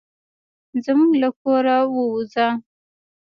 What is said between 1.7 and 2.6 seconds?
ووزه.